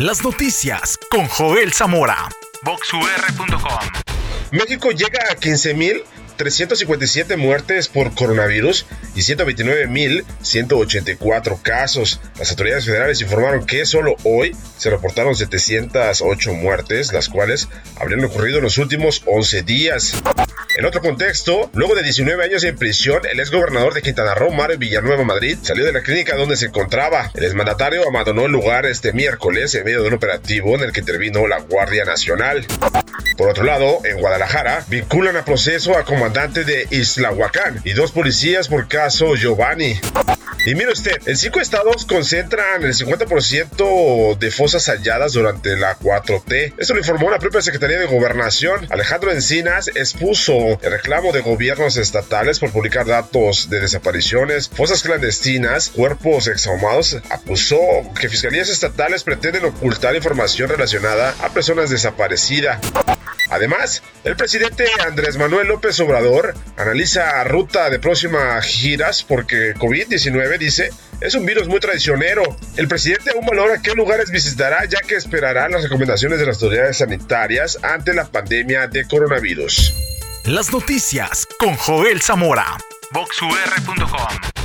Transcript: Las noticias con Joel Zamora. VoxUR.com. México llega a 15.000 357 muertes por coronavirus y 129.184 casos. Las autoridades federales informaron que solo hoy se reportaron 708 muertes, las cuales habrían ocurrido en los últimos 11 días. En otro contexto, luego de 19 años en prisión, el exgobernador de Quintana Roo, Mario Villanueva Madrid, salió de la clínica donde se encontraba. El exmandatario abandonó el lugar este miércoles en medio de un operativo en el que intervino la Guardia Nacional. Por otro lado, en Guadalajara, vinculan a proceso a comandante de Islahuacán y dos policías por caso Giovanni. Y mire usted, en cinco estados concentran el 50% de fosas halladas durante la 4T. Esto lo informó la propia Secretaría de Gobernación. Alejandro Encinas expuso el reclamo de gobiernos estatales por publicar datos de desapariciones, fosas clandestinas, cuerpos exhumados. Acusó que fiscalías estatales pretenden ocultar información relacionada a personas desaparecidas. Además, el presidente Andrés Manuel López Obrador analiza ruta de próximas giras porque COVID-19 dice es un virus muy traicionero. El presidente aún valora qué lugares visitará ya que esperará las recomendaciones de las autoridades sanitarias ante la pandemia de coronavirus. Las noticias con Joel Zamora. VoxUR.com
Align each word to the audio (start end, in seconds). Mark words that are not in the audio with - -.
Las 0.00 0.24
noticias 0.24 0.98
con 1.10 1.26
Joel 1.26 1.74
Zamora. 1.74 2.30
VoxUR.com. 2.62 4.02
México 4.50 4.92
llega 4.92 5.30
a 5.30 5.36
15.000 5.36 6.04
357 6.40 7.36
muertes 7.36 7.88
por 7.88 8.14
coronavirus 8.14 8.86
y 9.14 9.20
129.184 9.20 11.60
casos. 11.60 12.18
Las 12.38 12.50
autoridades 12.50 12.86
federales 12.86 13.20
informaron 13.20 13.66
que 13.66 13.84
solo 13.84 14.16
hoy 14.24 14.56
se 14.78 14.88
reportaron 14.88 15.34
708 15.34 16.54
muertes, 16.54 17.12
las 17.12 17.28
cuales 17.28 17.68
habrían 18.00 18.24
ocurrido 18.24 18.56
en 18.56 18.64
los 18.64 18.78
últimos 18.78 19.22
11 19.26 19.62
días. 19.64 20.14
En 20.80 20.86
otro 20.86 21.02
contexto, 21.02 21.70
luego 21.74 21.94
de 21.94 22.02
19 22.02 22.42
años 22.42 22.64
en 22.64 22.74
prisión, 22.74 23.20
el 23.30 23.38
exgobernador 23.38 23.92
de 23.92 24.00
Quintana 24.00 24.34
Roo, 24.34 24.50
Mario 24.50 24.78
Villanueva 24.78 25.24
Madrid, 25.24 25.58
salió 25.60 25.84
de 25.84 25.92
la 25.92 26.00
clínica 26.00 26.36
donde 26.36 26.56
se 26.56 26.68
encontraba. 26.68 27.30
El 27.34 27.44
exmandatario 27.44 28.08
abandonó 28.08 28.46
el 28.46 28.52
lugar 28.52 28.86
este 28.86 29.12
miércoles 29.12 29.74
en 29.74 29.84
medio 29.84 30.00
de 30.00 30.08
un 30.08 30.14
operativo 30.14 30.74
en 30.76 30.84
el 30.84 30.92
que 30.92 31.00
intervino 31.00 31.46
la 31.46 31.58
Guardia 31.58 32.06
Nacional. 32.06 32.64
Por 33.36 33.50
otro 33.50 33.64
lado, 33.64 33.98
en 34.04 34.20
Guadalajara, 34.20 34.82
vinculan 34.88 35.36
a 35.36 35.44
proceso 35.44 35.98
a 35.98 36.06
comandante 36.06 36.64
de 36.64 36.86
Islahuacán 36.90 37.82
y 37.84 37.92
dos 37.92 38.12
policías 38.12 38.68
por 38.68 38.88
caso 38.88 39.36
Giovanni. 39.36 40.00
Y 40.66 40.74
mire 40.74 40.92
usted, 40.92 41.16
en 41.26 41.38
cinco 41.38 41.58
estados 41.58 42.04
concentran 42.04 42.82
el 42.82 42.92
50% 42.92 44.36
de 44.36 44.50
fosas 44.50 44.86
halladas 44.88 45.32
durante 45.32 45.74
la 45.76 45.98
4T. 45.98 46.74
Esto 46.76 46.92
lo 46.92 47.00
informó 47.00 47.30
la 47.30 47.38
propia 47.38 47.62
Secretaría 47.62 47.98
de 47.98 48.04
Gobernación. 48.04 48.86
Alejandro 48.90 49.32
Encinas 49.32 49.88
expuso 49.88 50.52
el 50.82 50.90
reclamo 50.90 51.32
de 51.32 51.40
gobiernos 51.40 51.96
estatales 51.96 52.58
por 52.58 52.72
publicar 52.72 53.06
datos 53.06 53.70
de 53.70 53.80
desapariciones, 53.80 54.68
fosas 54.68 55.02
clandestinas, 55.02 55.88
cuerpos 55.88 56.46
exhumados. 56.46 57.16
Acusó 57.30 57.80
que 58.20 58.28
fiscalías 58.28 58.68
estatales 58.68 59.24
pretenden 59.24 59.64
ocultar 59.64 60.14
información 60.14 60.68
relacionada 60.68 61.34
a 61.40 61.48
personas 61.48 61.88
desaparecidas. 61.88 62.80
Además, 63.60 64.02
el 64.24 64.36
presidente 64.36 64.86
Andrés 65.06 65.36
Manuel 65.36 65.68
López 65.68 66.00
Obrador 66.00 66.54
analiza 66.78 67.44
ruta 67.44 67.90
de 67.90 67.98
próximas 67.98 68.64
giras 68.64 69.22
porque 69.22 69.74
COVID-19 69.74 70.56
dice 70.56 70.88
es 71.20 71.34
un 71.34 71.44
virus 71.44 71.68
muy 71.68 71.78
traicionero. 71.78 72.42
El 72.78 72.88
presidente 72.88 73.32
aún 73.32 73.44
valora 73.44 73.82
qué 73.82 73.92
lugares 73.92 74.30
visitará 74.30 74.86
ya 74.86 75.00
que 75.00 75.16
esperará 75.16 75.68
las 75.68 75.82
recomendaciones 75.82 76.38
de 76.38 76.46
las 76.46 76.56
autoridades 76.56 76.96
sanitarias 76.96 77.78
ante 77.82 78.14
la 78.14 78.24
pandemia 78.24 78.86
de 78.86 79.06
coronavirus. 79.06 79.92
Las 80.46 80.72
noticias 80.72 81.46
con 81.58 81.74
Joel 81.76 82.22
Zamora. 82.22 82.78
VoxUR.com 83.12 84.59